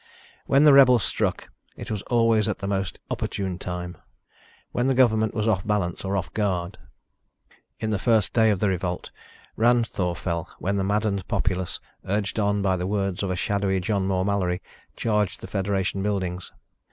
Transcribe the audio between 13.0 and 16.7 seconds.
of a shadowy John Moore Mallory, charged the federation buildings.